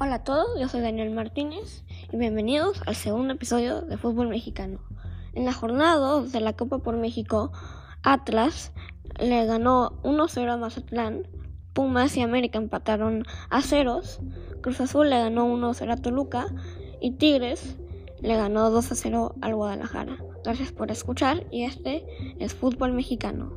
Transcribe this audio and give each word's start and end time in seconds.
Hola 0.00 0.16
a 0.16 0.24
todos, 0.24 0.58
yo 0.58 0.68
soy 0.68 0.80
Daniel 0.80 1.10
Martínez 1.10 1.84
y 2.12 2.16
bienvenidos 2.16 2.82
al 2.84 2.96
segundo 2.96 3.34
episodio 3.34 3.80
de 3.80 3.96
Fútbol 3.96 4.28
Mexicano. 4.28 4.80
En 5.34 5.44
la 5.44 5.52
jornada 5.52 5.94
2 5.94 6.32
de 6.32 6.40
la 6.40 6.52
Copa 6.52 6.78
por 6.78 6.96
México, 6.96 7.52
Atlas 8.02 8.72
le 9.20 9.46
ganó 9.46 9.92
1-0 10.02 10.50
a 10.50 10.56
Mazatlán, 10.56 11.28
Pumas 11.74 12.16
y 12.16 12.22
América 12.22 12.58
empataron 12.58 13.24
a 13.50 13.62
ceros, 13.62 14.18
Cruz 14.62 14.80
Azul 14.80 15.10
le 15.10 15.18
ganó 15.18 15.46
1-0 15.46 15.92
a 15.92 15.96
Toluca 15.96 16.46
y 17.00 17.12
Tigres 17.12 17.76
le 18.20 18.36
ganó 18.36 18.72
2-0 18.72 19.34
al 19.40 19.54
Guadalajara. 19.54 20.18
Gracias 20.42 20.72
por 20.72 20.90
escuchar 20.90 21.46
y 21.52 21.62
este 21.62 22.04
es 22.40 22.52
Fútbol 22.52 22.92
Mexicano. 22.94 23.52